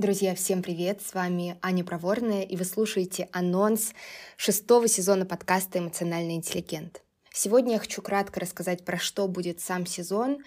Друзья, 0.00 0.34
всем 0.34 0.62
привет! 0.62 1.02
С 1.02 1.12
вами 1.12 1.58
Аня 1.60 1.84
Проворная, 1.84 2.40
и 2.40 2.56
вы 2.56 2.64
слушаете 2.64 3.28
анонс 3.32 3.92
шестого 4.38 4.88
сезона 4.88 5.26
подкаста 5.26 5.78
«Эмоциональный 5.78 6.36
интеллигент». 6.36 7.02
Сегодня 7.34 7.74
я 7.74 7.78
хочу 7.78 8.00
кратко 8.00 8.40
рассказать, 8.40 8.82
про 8.86 8.96
что 8.96 9.28
будет 9.28 9.60
сам 9.60 9.84
сезон, 9.84 10.38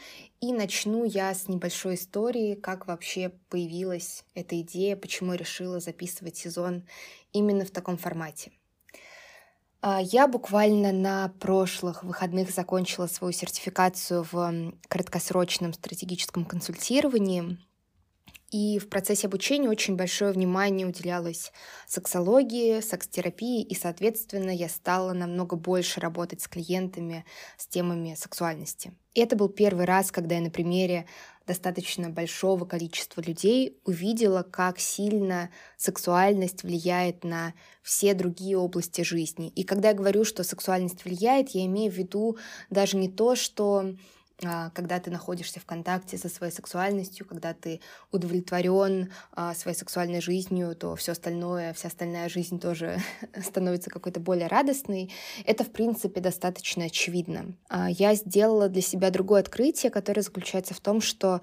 и 0.42 0.52
начну 0.52 1.04
я 1.04 1.32
с 1.32 1.48
небольшой 1.48 1.94
истории, 1.94 2.56
как 2.56 2.88
вообще 2.88 3.32
появилась 3.50 4.26
эта 4.34 4.60
идея, 4.62 4.96
почему 4.96 5.34
я 5.34 5.38
решила 5.38 5.80
записывать 5.80 6.36
сезон 6.36 6.88
именно 7.32 7.64
в 7.64 7.70
таком 7.70 8.00
формате. 8.00 8.54
А, 9.82 10.02
я 10.02 10.28
буквально 10.28 10.92
на 10.92 11.32
прошлых 11.40 12.04
выходных 12.04 12.50
закончила 12.50 13.06
свою 13.06 13.34
сертификацию 13.34 14.26
в 14.32 14.74
краткосрочном 14.88 15.74
стратегическом 15.74 16.44
консультировании, 16.44 17.60
и 18.54 18.78
в 18.78 18.88
процессе 18.88 19.26
обучения 19.26 19.68
очень 19.68 19.96
большое 19.96 20.32
внимание 20.32 20.86
уделялось 20.86 21.52
сексологии, 21.88 22.82
секс-терапии, 22.82 23.64
и, 23.64 23.74
соответственно, 23.74 24.52
я 24.52 24.70
стала 24.70 25.14
намного 25.14 25.56
больше 25.56 26.00
работать 26.00 26.42
с 26.42 26.48
клиентами 26.48 27.26
с 27.58 27.66
темами 27.66 28.14
сексуальности. 28.16 28.94
И 29.16 29.22
это 29.22 29.36
был 29.36 29.50
первый 29.50 29.86
раз, 29.86 30.12
когда 30.12 30.36
я 30.36 30.42
на 30.42 30.52
примере 30.52 31.08
достаточно 31.48 32.12
большого 32.12 32.66
количества 32.66 33.22
людей 33.22 33.80
увидела, 33.86 34.44
как 34.44 34.80
сильно 34.80 35.50
сексуальность 35.76 36.62
влияет 36.62 37.24
на 37.24 37.56
все 37.82 38.14
другие 38.14 38.56
области 38.56 39.02
жизни. 39.02 39.50
И 39.50 39.64
когда 39.64 39.90
я 39.90 39.96
говорю, 39.96 40.26
что 40.26 40.44
сексуальность 40.44 41.04
влияет, 41.06 41.50
я 41.50 41.66
имею 41.66 41.92
в 41.92 41.96
виду 41.96 42.38
даже 42.70 42.98
не 42.98 43.10
то, 43.10 43.36
что 43.36 43.96
когда 44.74 45.00
ты 45.00 45.12
находишься 45.12 45.60
в 45.60 45.66
контакте 45.66 46.18
со 46.18 46.30
своей 46.30 46.52
сексуальностью, 46.52 47.26
когда 47.26 47.54
ты 47.54 47.82
удовлетворен 48.12 49.12
а, 49.32 49.54
своей 49.54 49.78
сексуальной 49.78 50.22
жизнью, 50.22 50.76
то 50.76 50.96
все 50.96 51.14
остальное, 51.14 51.74
вся 51.74 51.88
остальная 51.88 52.30
жизнь 52.30 52.60
тоже 52.60 53.00
становится 53.44 53.90
какой-то 53.90 54.20
более 54.20 54.48
радостной. 54.48 55.12
Это, 55.46 55.64
в 55.64 55.72
принципе, 55.72 56.22
достаточно 56.22 56.86
очевидно. 56.86 57.56
А, 57.70 57.90
я 57.90 58.16
сделала 58.16 58.70
для 58.70 58.82
себя 58.82 59.10
другое 59.10 59.42
открытие, 59.42 59.92
которое 59.92 60.22
заключается 60.22 60.74
в 60.74 60.80
том, 60.80 61.02
что 61.02 61.42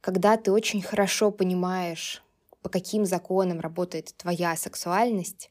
когда 0.00 0.36
ты 0.36 0.50
очень 0.50 0.82
хорошо 0.82 1.30
понимаешь, 1.30 2.22
по 2.62 2.68
каким 2.68 3.04
законам 3.04 3.60
работает 3.60 4.14
твоя 4.16 4.56
сексуальность, 4.56 5.50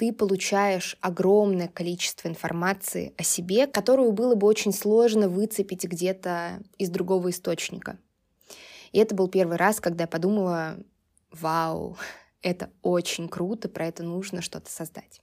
ты 0.00 0.14
получаешь 0.14 0.96
огромное 1.02 1.68
количество 1.68 2.26
информации 2.26 3.12
о 3.18 3.22
себе, 3.22 3.66
которую 3.66 4.12
было 4.12 4.34
бы 4.34 4.46
очень 4.46 4.72
сложно 4.72 5.28
выцепить 5.28 5.84
где-то 5.84 6.62
из 6.78 6.88
другого 6.88 7.28
источника. 7.28 7.98
И 8.92 8.98
это 8.98 9.14
был 9.14 9.28
первый 9.28 9.58
раз, 9.58 9.78
когда 9.78 10.04
я 10.04 10.08
подумала, 10.08 10.78
вау, 11.30 11.98
это 12.42 12.70
очень 12.80 13.28
круто, 13.28 13.68
про 13.68 13.88
это 13.88 14.02
нужно 14.02 14.40
что-то 14.40 14.70
создать. 14.70 15.20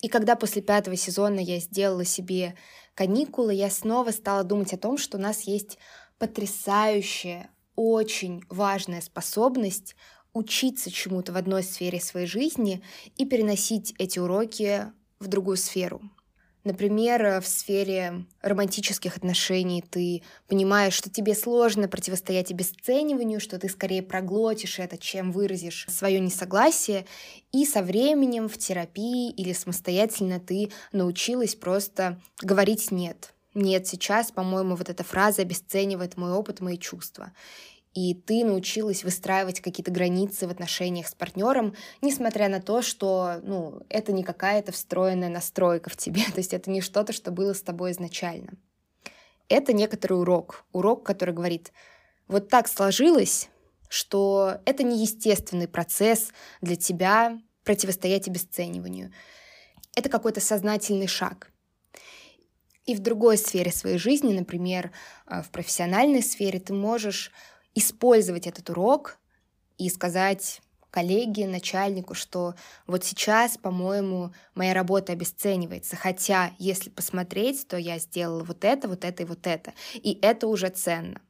И 0.00 0.08
когда 0.08 0.34
после 0.34 0.62
пятого 0.62 0.96
сезона 0.96 1.38
я 1.38 1.58
сделала 1.58 2.06
себе 2.06 2.54
каникулы, 2.94 3.52
я 3.52 3.68
снова 3.68 4.12
стала 4.12 4.44
думать 4.44 4.72
о 4.72 4.78
том, 4.78 4.96
что 4.96 5.18
у 5.18 5.20
нас 5.20 5.42
есть 5.42 5.76
потрясающая, 6.16 7.50
очень 7.76 8.44
важная 8.48 9.02
способность 9.02 9.94
учиться 10.32 10.90
чему-то 10.90 11.32
в 11.32 11.36
одной 11.36 11.62
сфере 11.62 12.00
своей 12.00 12.26
жизни 12.26 12.82
и 13.16 13.24
переносить 13.24 13.94
эти 13.98 14.18
уроки 14.18 14.86
в 15.18 15.26
другую 15.26 15.56
сферу. 15.56 16.00
Например, 16.62 17.40
в 17.40 17.46
сфере 17.46 18.26
романтических 18.42 19.16
отношений 19.16 19.82
ты 19.82 20.22
понимаешь, 20.46 20.92
что 20.92 21.08
тебе 21.08 21.34
сложно 21.34 21.88
противостоять 21.88 22.50
обесцениванию, 22.50 23.40
что 23.40 23.58
ты 23.58 23.70
скорее 23.70 24.02
проглотишь 24.02 24.78
это, 24.78 24.98
чем 24.98 25.32
выразишь 25.32 25.86
свое 25.88 26.20
несогласие, 26.20 27.06
и 27.50 27.64
со 27.64 27.82
временем 27.82 28.46
в 28.46 28.58
терапии 28.58 29.30
или 29.30 29.54
самостоятельно 29.54 30.38
ты 30.38 30.70
научилась 30.92 31.54
просто 31.54 32.20
говорить 32.42 32.90
«нет». 32.90 33.32
Нет, 33.52 33.88
сейчас, 33.88 34.30
по-моему, 34.30 34.76
вот 34.76 34.88
эта 34.90 35.02
фраза 35.02 35.42
обесценивает 35.42 36.16
мой 36.16 36.30
опыт, 36.30 36.60
мои 36.60 36.78
чувства 36.78 37.32
и 37.94 38.14
ты 38.14 38.44
научилась 38.44 39.02
выстраивать 39.02 39.60
какие-то 39.60 39.90
границы 39.90 40.46
в 40.46 40.50
отношениях 40.50 41.08
с 41.08 41.14
партнером, 41.14 41.74
несмотря 42.02 42.48
на 42.48 42.60
то, 42.60 42.82
что 42.82 43.40
ну, 43.42 43.82
это 43.88 44.12
не 44.12 44.22
какая-то 44.22 44.70
встроенная 44.72 45.28
настройка 45.28 45.90
в 45.90 45.96
тебе, 45.96 46.22
то 46.32 46.38
есть 46.38 46.54
это 46.54 46.70
не 46.70 46.80
что-то, 46.80 47.12
что 47.12 47.30
было 47.30 47.52
с 47.52 47.62
тобой 47.62 47.92
изначально. 47.92 48.52
Это 49.48 49.72
некоторый 49.72 50.12
урок, 50.12 50.64
урок, 50.72 51.04
который 51.04 51.34
говорит, 51.34 51.72
вот 52.28 52.48
так 52.48 52.68
сложилось, 52.68 53.48
что 53.88 54.60
это 54.64 54.84
не 54.84 55.02
естественный 55.02 55.66
процесс 55.66 56.30
для 56.60 56.76
тебя 56.76 57.40
противостоять 57.64 58.28
обесцениванию. 58.28 59.12
Это 59.96 60.08
какой-то 60.08 60.40
сознательный 60.40 61.08
шаг. 61.08 61.50
И 62.86 62.94
в 62.94 63.00
другой 63.00 63.36
сфере 63.36 63.72
своей 63.72 63.98
жизни, 63.98 64.32
например, 64.32 64.92
э, 65.26 65.42
в 65.42 65.50
профессиональной 65.50 66.22
сфере, 66.22 66.60
ты 66.60 66.72
можешь 66.72 67.32
использовать 67.74 68.46
этот 68.46 68.70
урок 68.70 69.18
и 69.78 69.88
сказать 69.88 70.60
коллеге, 70.90 71.46
начальнику, 71.46 72.14
что 72.14 72.54
вот 72.86 73.04
сейчас, 73.04 73.56
по-моему, 73.56 74.32
моя 74.54 74.74
работа 74.74 75.12
обесценивается. 75.12 75.96
Хотя, 75.96 76.52
если 76.58 76.90
посмотреть, 76.90 77.66
то 77.68 77.76
я 77.76 77.98
сделала 77.98 78.44
вот 78.44 78.64
это, 78.64 78.88
вот 78.88 79.04
это 79.04 79.22
и 79.22 79.26
вот 79.26 79.46
это. 79.46 79.72
И 79.94 80.18
это 80.20 80.46
уже 80.48 80.68
ценно. 80.68 81.20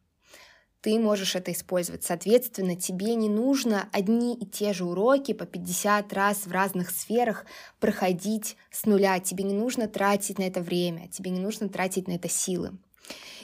Ты 0.81 0.99
можешь 0.99 1.37
это 1.37 1.53
использовать. 1.53 2.05
Соответственно, 2.05 2.75
тебе 2.75 3.15
не 3.15 3.29
нужно 3.29 3.91
одни 3.93 4.35
и 4.35 4.47
те 4.47 4.73
же 4.73 4.87
уроки 4.87 5.35
по 5.35 5.45
50 5.45 6.11
раз 6.15 6.47
в 6.47 6.53
разных 6.53 6.91
сферах 6.91 7.45
проходить 7.81 8.57
с 8.71 8.87
нуля. 8.87 9.21
Тебе 9.21 9.45
не 9.45 9.53
нужно 9.53 9.89
тратить 9.89 10.39
на 10.39 10.45
это 10.45 10.63
время, 10.63 11.09
тебе 11.09 11.31
не 11.31 11.41
нужно 11.41 11.69
тратить 11.69 12.09
на 12.09 12.13
это 12.13 12.31
силы. 12.31 12.79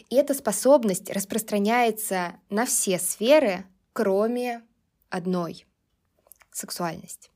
И 0.08 0.16
эта 0.16 0.34
способность 0.34 1.10
распространяется 1.10 2.36
на 2.48 2.64
все 2.64 2.98
сферы, 2.98 3.64
кроме 3.92 4.62
одной— 5.10 5.66
сексуальность. 6.52 7.30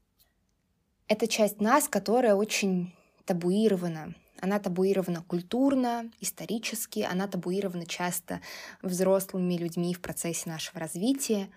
Это 1.08 1.26
часть 1.26 1.60
нас, 1.60 1.88
которая 1.88 2.36
очень 2.36 2.94
табуирована. 3.24 4.14
Она 4.40 4.60
табуирована 4.60 5.22
культурно, 5.22 6.10
исторически, 6.20 7.00
она 7.00 7.26
табуирована 7.26 7.86
часто 7.86 8.40
взрослыми 8.82 9.54
людьми 9.54 9.92
в 9.92 10.00
процессе 10.00 10.48
нашего 10.48 10.78
развития. 10.78 11.50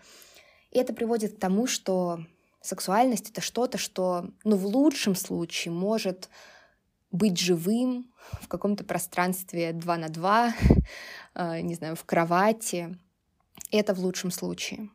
И 0.72 0.80
это 0.80 0.94
приводит 0.94 1.36
к 1.36 1.40
тому, 1.40 1.68
что 1.68 2.26
сексуальность— 2.62 3.30
это 3.32 3.42
что-то, 3.42 3.78
что, 3.78 4.32
ну, 4.44 4.56
в 4.56 4.66
лучшем 4.66 5.16
случае 5.16 5.72
может 5.72 6.30
быть 7.14 7.40
живым 7.40 8.12
в 8.42 8.48
каком-то 8.48 8.84
пространстве 8.84 9.72
2 9.72 9.98
на 9.98 10.10
2, 10.10 10.54
э, 11.36 11.62
не 11.62 11.76
знаю, 11.76 11.96
в 11.96 12.04
кровати. 12.04 12.98
Это 13.72 13.94
в 13.94 14.00
лучшем 14.00 14.32
случае. 14.32 14.90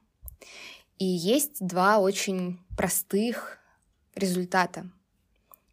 И 0.98 1.04
есть 1.04 1.64
два 1.64 1.98
очень 1.98 2.58
простых 2.76 3.58
результата. 4.16 4.90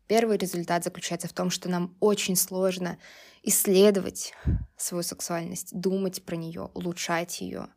Первый 0.07 0.37
результат 0.37 0.83
заключается 0.83 1.27
в 1.27 1.33
том, 1.33 1.49
что 1.49 1.67
нам 1.67 1.95
очень 1.99 2.35
сложно 2.35 2.99
исследовать 3.41 4.33
свою 4.77 5.01
сексуальность, 5.01 5.69
думать 5.73 6.23
про 6.23 6.35
нее, 6.35 6.69
улучшать 6.75 7.41
ее. 7.41 7.69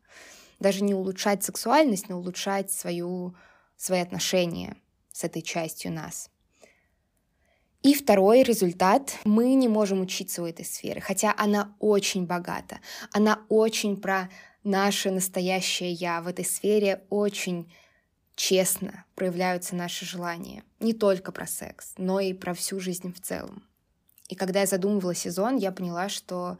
Даже 0.59 0.83
не 0.83 0.93
улучшать 0.93 1.43
сексуальность, 1.43 2.07
но 2.07 2.19
улучшать 2.19 2.71
свою, 2.71 3.35
свои 3.77 3.99
отношения 4.01 4.77
с 5.11 5.23
этой 5.23 5.41
частью 5.41 5.91
нас— 5.91 6.29
и 7.81 7.93
второй 7.93 8.43
результат. 8.43 9.17
Мы 9.23 9.53
не 9.53 9.67
можем 9.67 10.01
учиться 10.01 10.43
у 10.43 10.45
этой 10.45 10.65
сферы, 10.65 11.01
хотя 11.01 11.33
она 11.37 11.75
очень 11.79 12.25
богата. 12.25 12.79
Она 13.11 13.41
очень 13.49 13.97
про 13.97 14.29
наше 14.63 15.11
настоящее 15.11 15.91
«я». 15.93 16.21
В 16.21 16.27
этой 16.27 16.45
сфере 16.45 17.03
очень 17.09 17.71
честно 18.35 19.05
проявляются 19.15 19.75
наши 19.75 20.05
желания. 20.05 20.63
Не 20.79 20.93
только 20.93 21.31
про 21.31 21.47
секс, 21.47 21.93
но 21.97 22.19
и 22.19 22.33
про 22.33 22.53
всю 22.53 22.79
жизнь 22.79 23.13
в 23.13 23.21
целом. 23.21 23.63
И 24.27 24.35
когда 24.35 24.61
я 24.61 24.65
задумывала 24.65 25.15
сезон, 25.15 25.57
я 25.57 25.71
поняла, 25.71 26.07
что 26.07 26.57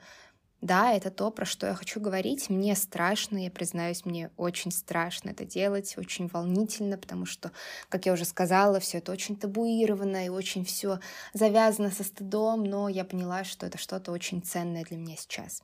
да, 0.61 0.91
это 0.91 1.09
то, 1.09 1.31
про 1.31 1.45
что 1.45 1.67
я 1.67 1.73
хочу 1.73 2.01
говорить. 2.01 2.49
Мне 2.49 2.75
страшно, 2.75 3.37
я 3.37 3.49
признаюсь, 3.49 4.03
мне 4.03 4.29
очень 4.35 4.71
страшно 4.71 5.29
это 5.29 5.45
делать, 5.45 5.95
очень 5.97 6.27
волнительно, 6.27 6.97
потому 6.97 7.25
что, 7.25 7.51
как 7.87 8.05
я 8.05 8.13
уже 8.13 8.25
сказала, 8.25 8.81
все 8.81 8.97
это 8.97 9.13
очень 9.13 9.37
табуировано 9.37 10.25
и 10.25 10.29
очень 10.29 10.65
все 10.65 10.99
завязано 11.33 11.91
со 11.91 12.03
стыдом, 12.03 12.65
но 12.65 12.89
я 12.89 13.05
поняла, 13.05 13.45
что 13.45 13.65
это 13.65 13.77
что-то 13.77 14.11
очень 14.11 14.41
ценное 14.41 14.83
для 14.83 14.97
меня 14.97 15.15
сейчас. 15.15 15.63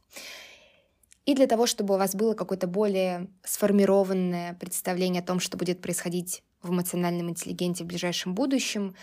И 1.26 1.34
для 1.36 1.48
того, 1.48 1.66
чтобы 1.66 1.96
у 1.96 1.98
вас 1.98 2.16
было 2.16 2.34
какое-то 2.34 2.68
более 2.68 3.28
сформированное 3.44 4.54
представление 4.54 5.22
о 5.22 5.26
том, 5.26 5.40
что 5.40 5.58
будет 5.58 5.82
происходить 5.82 6.44
в 6.62 6.70
эмоциональном 6.70 7.30
интеллигенте 7.30 7.84
в 7.84 7.88
ближайшем 7.88 8.34
будущем, 8.34 8.96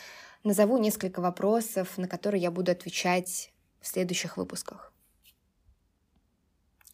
назову 0.43 0.79
несколько 0.79 1.21
вопросов, 1.21 1.99
на 1.99 2.09
которые 2.09 2.41
я 2.41 2.51
буду 2.51 2.73
отвечать 2.73 3.53
в 3.81 3.89
следующих 3.89 4.37
выпусках. 4.37 4.92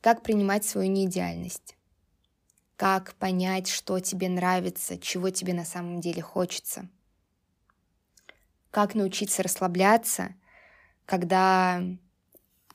Как 0.01 0.23
принимать 0.23 0.65
свою 0.65 0.91
неидеальность? 0.91 1.79
как 2.79 3.15
понять, 3.17 3.67
что 3.67 3.99
тебе 3.99 4.29
нравится, 4.29 4.99
чего 4.99 5.31
тебе 5.31 5.53
на 5.53 5.65
самом 5.65 6.01
деле 6.01 6.23
хочется, 6.23 6.89
как 8.71 8.95
научиться 8.95 9.43
расслабляться, 9.43 10.37
когда 11.05 11.83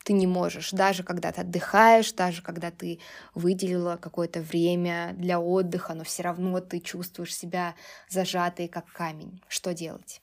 ты 0.04 0.12
не 0.12 0.28
можешь, 0.28 0.72
даже 0.72 1.04
когда 1.04 1.32
ты 1.32 1.40
отдыхаешь, 1.40 2.12
даже 2.12 2.42
когда 2.42 2.70
ты 2.70 3.00
выделила 3.34 3.96
какое-то 3.96 4.42
время 4.42 5.14
для 5.14 5.40
отдыха, 5.40 5.94
но 5.94 6.04
все 6.04 6.24
равно 6.24 6.60
ты 6.60 6.82
чувствуешь 6.82 7.34
себя 7.34 7.74
зажатой, 8.10 8.68
как 8.68 8.86
камень. 8.92 9.42
Что 9.48 9.74
делать? 9.74 10.22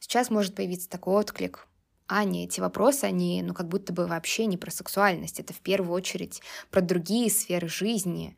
Сейчас 0.00 0.30
может 0.30 0.56
появиться 0.56 0.90
такой 0.90 1.14
отклик. 1.14 1.68
А, 2.12 2.24
не, 2.24 2.42
эти 2.42 2.58
вопросы, 2.58 3.04
они, 3.04 3.40
ну, 3.40 3.54
как 3.54 3.68
будто 3.68 3.92
бы 3.92 4.08
вообще 4.08 4.46
не 4.46 4.56
про 4.56 4.72
сексуальность. 4.72 5.38
Это 5.38 5.52
в 5.52 5.60
первую 5.60 5.92
очередь 5.92 6.42
про 6.72 6.80
другие 6.80 7.30
сферы 7.30 7.68
жизни. 7.68 8.36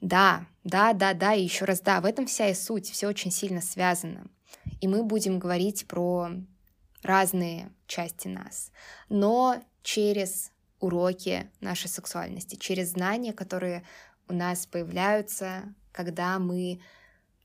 Да, 0.00 0.46
да, 0.62 0.92
да, 0.92 1.14
да, 1.14 1.34
и 1.34 1.42
еще 1.42 1.64
раз 1.64 1.80
да, 1.80 2.00
в 2.00 2.04
этом 2.04 2.26
вся 2.26 2.48
и 2.48 2.54
суть, 2.54 2.88
все 2.88 3.08
очень 3.08 3.32
сильно 3.32 3.60
связано. 3.60 4.28
И 4.80 4.86
мы 4.86 5.02
будем 5.02 5.40
говорить 5.40 5.88
про 5.88 6.30
разные 7.02 7.72
части 7.88 8.28
нас, 8.28 8.70
но 9.08 9.64
через 9.82 10.52
уроки 10.78 11.50
нашей 11.60 11.88
сексуальности, 11.88 12.54
через 12.54 12.92
знания, 12.92 13.32
которые 13.32 13.82
у 14.28 14.32
нас 14.32 14.64
появляются, 14.64 15.74
когда 15.90 16.38
мы 16.38 16.80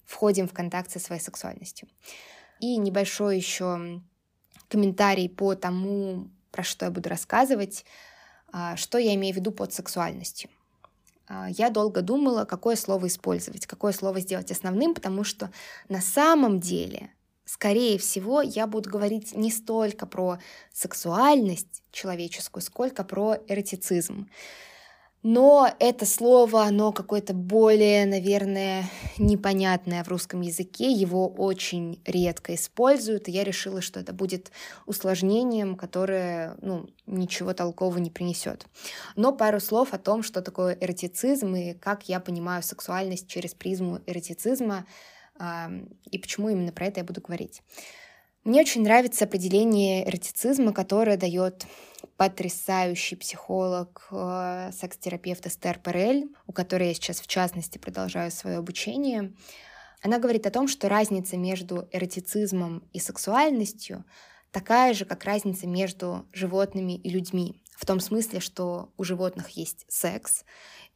входим 0.05 0.47
в 0.47 0.53
контакт 0.53 0.91
со 0.91 0.99
своей 0.99 1.21
сексуальностью. 1.21 1.87
И 2.59 2.77
небольшой 2.77 3.37
еще 3.37 4.03
комментарий 4.73 5.29
по 5.29 5.53
тому, 5.53 6.29
про 6.49 6.63
что 6.63 6.85
я 6.85 6.91
буду 6.91 7.07
рассказывать, 7.07 7.85
а, 8.51 8.75
что 8.75 8.97
я 8.97 9.13
имею 9.13 9.35
в 9.35 9.37
виду 9.37 9.51
под 9.51 9.71
сексуальностью. 9.71 10.49
А, 11.27 11.47
я 11.47 11.69
долго 11.69 12.01
думала, 12.01 12.45
какое 12.45 12.75
слово 12.75 13.05
использовать, 13.05 13.67
какое 13.67 13.93
слово 13.93 14.19
сделать 14.19 14.51
основным, 14.51 14.95
потому 14.95 15.23
что 15.23 15.51
на 15.89 16.01
самом 16.01 16.59
деле 16.59 17.11
скорее 17.45 17.99
всего, 17.99 18.41
я 18.41 18.65
буду 18.65 18.89
говорить 18.89 19.35
не 19.35 19.51
столько 19.51 20.07
про 20.07 20.39
сексуальность 20.71 21.83
человеческую, 21.91 22.63
сколько 22.63 23.03
про 23.03 23.37
эротицизм. 23.47 24.27
Но 25.23 25.73
это 25.79 26.05
слово, 26.05 26.63
оно 26.63 26.91
какое-то 26.91 27.33
более, 27.33 28.05
наверное, 28.05 28.83
непонятное 29.17 30.03
в 30.03 30.09
русском 30.09 30.41
языке, 30.41 30.91
его 30.91 31.29
очень 31.29 32.01
редко 32.05 32.53
используют, 32.55 33.29
и 33.29 33.31
я 33.31 33.45
решила, 33.45 33.81
что 33.81 34.01
это 34.01 34.11
будет 34.11 34.51
усложнением, 34.85 35.77
которое 35.77 36.57
ну, 36.61 36.89
ничего 37.05 37.53
толкового 37.53 37.99
не 37.99 38.11
принесет. 38.11 38.65
Но 39.15 39.31
пару 39.31 39.61
слов 39.61 39.93
о 39.93 39.97
том, 39.97 40.23
что 40.23 40.41
такое 40.41 40.77
эротицизм 40.79 41.55
и 41.55 41.73
как 41.73 42.09
я 42.09 42.19
понимаю 42.19 42.61
сексуальность 42.61 43.29
через 43.29 43.53
призму 43.53 44.01
эротицизма, 44.05 44.85
и 46.11 46.19
почему 46.19 46.49
именно 46.49 46.73
про 46.73 46.87
это 46.87 46.99
я 46.99 47.05
буду 47.05 47.21
говорить. 47.21 47.63
Мне 48.43 48.59
очень 48.59 48.83
нравится 48.83 49.23
определение 49.23 50.07
эротицизма, 50.07 50.73
которое 50.73 51.15
дает 51.15 51.65
потрясающий 52.17 53.15
психолог, 53.15 54.05
э, 54.11 54.71
секс-терапевт 54.73 55.47
Эстер 55.47 55.79
Перель, 55.79 56.27
у 56.45 56.51
которой 56.51 56.89
я 56.89 56.93
сейчас 56.93 57.21
в 57.21 57.27
частности 57.27 57.77
продолжаю 57.77 58.31
свое 58.31 58.57
обучение. 58.57 59.33
Она 60.01 60.19
говорит 60.19 60.45
о 60.45 60.51
том, 60.51 60.67
что 60.67 60.89
разница 60.89 61.37
между 61.37 61.87
эротицизмом 61.93 62.83
и 62.91 62.99
сексуальностью 62.99 64.03
такая 64.51 64.93
же, 64.93 65.05
как 65.05 65.23
разница 65.23 65.65
между 65.65 66.27
животными 66.33 66.97
и 66.97 67.09
людьми. 67.09 67.63
В 67.77 67.85
том 67.85 68.01
смысле, 68.01 68.41
что 68.41 68.91
у 68.97 69.05
животных 69.05 69.51
есть 69.51 69.85
секс, 69.87 70.43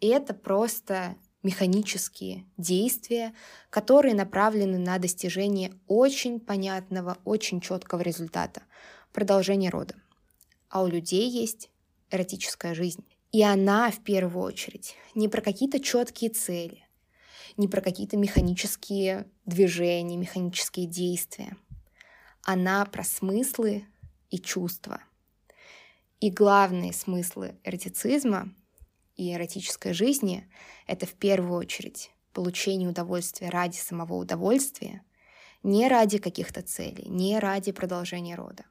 и 0.01 0.07
это 0.07 0.33
просто 0.33 1.15
механические 1.47 2.43
действия, 2.57 3.33
которые 3.69 4.13
направлены 4.13 4.77
на 4.77 4.97
достижение 4.97 5.71
очень 5.87 6.41
понятного, 6.41 7.19
очень 7.23 7.61
четкого 7.61 8.01
результата— 8.01 8.63
продолжение 9.13 9.69
рода. 9.69 9.95
А 10.67 10.83
у 10.83 10.87
людей 10.87 11.29
есть 11.29 11.69
эротическая 12.11 12.73
жизнь. 12.73 13.05
И 13.31 13.43
она 13.43 13.91
в 13.91 14.03
первую 14.03 14.43
очередь 14.43 14.95
не 15.15 15.29
про 15.29 15.39
какие-то 15.39 15.79
четкие 15.79 16.31
цели, 16.31 16.85
не 17.55 17.69
про 17.69 17.79
какие-то 17.79 18.17
механические 18.17 19.25
движения, 19.45 20.17
механические 20.17 20.85
действия. 20.85 21.55
Она 22.43 22.83
про 22.85 23.05
смыслы 23.05 23.85
и 24.29 24.37
чувства. 24.37 24.99
И 26.19 26.29
главные 26.29 26.91
смыслы 26.91 27.55
эротицизма 27.63 28.53
и 29.17 29.33
эротической 29.33 29.93
жизни— 29.93 30.49
это 30.87 31.05
в 31.05 31.13
первую 31.13 31.57
очередь 31.57 32.11
получение 32.33 32.87
удовольствия 32.87 33.49
ради 33.49 33.75
самого 33.75 34.13
удовольствия, 34.13 35.01
не 35.63 35.87
ради 35.87 36.19
каких-то 36.19 36.61
целей, 36.61 37.09
не 37.09 37.39
ради 37.39 37.71
продолжения 37.71 38.35
рода. 38.35 38.63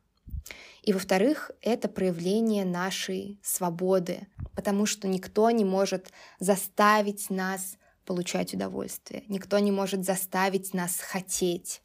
И 0.83 0.93
во-вторых, 0.93 1.51
это 1.61 1.89
проявление 1.89 2.65
нашей 2.65 3.41
свободы, 3.43 4.29
потому 4.55 4.87
что 4.87 5.09
никто 5.09 5.51
не 5.51 5.65
может 5.65 6.13
заставить 6.39 7.29
нас 7.29 7.77
получать 8.05 8.55
удовольствие, 8.55 9.25
никто 9.27 9.59
не 9.59 9.73
может 9.73 10.05
заставить 10.05 10.73
нас 10.73 11.01
хотеть 11.01 11.83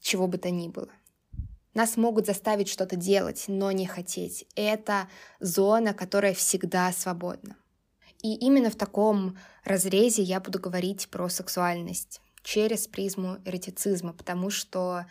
чего 0.00 0.26
бы 0.26 0.38
то 0.38 0.50
ни 0.50 0.68
было. 0.68 0.90
Нас 1.74 1.96
могут 1.96 2.26
заставить 2.26 2.68
что-то 2.68 2.96
делать, 2.96 3.44
но 3.46 3.70
не 3.70 3.86
хотеть. 3.86 4.46
Это 4.56 5.08
зона, 5.38 5.94
которая 5.94 6.34
всегда 6.34 6.90
свободна. 6.92 7.56
И 8.22 8.34
именно 8.34 8.70
в 8.70 8.76
таком 8.76 9.38
разрезе 9.64 10.22
я 10.22 10.40
буду 10.40 10.58
говорить 10.58 11.08
про 11.08 11.28
сексуальность 11.28 12.20
через 12.42 12.86
призму 12.86 13.38
эротицизма, 13.44 14.12
потому 14.12 14.50
что 14.50 15.06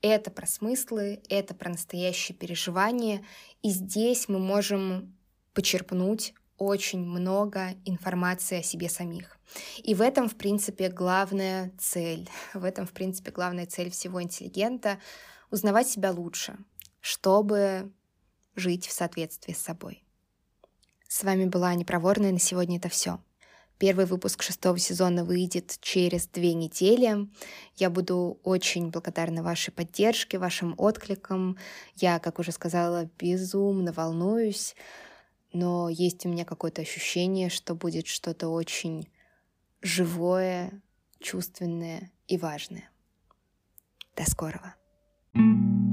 это 0.00 0.30
про 0.30 0.46
смыслы, 0.46 1.22
это 1.28 1.54
про 1.54 1.70
настоящие 1.70 2.36
переживания, 2.36 3.24
и 3.62 3.70
здесь 3.70 4.28
мы 4.28 4.38
можем 4.38 5.16
почерпнуть 5.54 6.34
очень 6.58 7.00
много 7.00 7.74
информации 7.84 8.60
о 8.60 8.62
себе 8.62 8.88
самих. 8.88 9.38
И 9.82 9.94
в 9.94 10.00
этом, 10.00 10.28
в 10.28 10.36
принципе, 10.36 10.88
главная 10.88 11.72
цель. 11.78 12.28
В 12.54 12.64
этом, 12.64 12.86
в 12.86 12.92
принципе, 12.92 13.30
главная 13.30 13.66
цель 13.66 13.90
всего 13.90 14.22
интеллигента— 14.22 14.98
узнавать 15.50 15.88
себя 15.88 16.12
лучше, 16.12 16.56
чтобы 17.00 17.92
жить 18.54 18.86
в 18.86 18.92
соответствии 18.92 19.52
с 19.52 19.58
собой. 19.58 20.01
С 21.12 21.24
вами 21.24 21.44
была 21.44 21.68
Аня 21.68 21.84
Проворная, 21.84 22.32
на 22.32 22.38
сегодня 22.38 22.78
это 22.78 22.88
все. 22.88 23.20
Первый 23.76 24.06
выпуск 24.06 24.42
шестого 24.42 24.78
сезона 24.78 25.26
выйдет 25.26 25.76
через 25.82 26.26
две 26.26 26.54
недели. 26.54 27.28
Я 27.76 27.90
буду 27.90 28.40
очень 28.44 28.88
благодарна 28.88 29.42
вашей 29.42 29.72
поддержке, 29.72 30.38
вашим 30.38 30.74
откликам. 30.78 31.58
Я, 31.96 32.18
как 32.18 32.38
уже 32.38 32.50
сказала, 32.50 33.10
безумно 33.18 33.92
волнуюсь, 33.92 34.74
но 35.52 35.90
есть 35.90 36.24
у 36.24 36.30
меня 36.30 36.46
какое-то 36.46 36.80
ощущение, 36.80 37.50
что 37.50 37.74
будет 37.74 38.06
что-то 38.06 38.48
очень 38.48 39.06
живое, 39.82 40.80
чувственное 41.20 42.10
и 42.26 42.38
важное. 42.38 42.88
До 44.16 44.24
скорого. 44.24 44.76
thank 45.34 45.82
you 45.82 45.91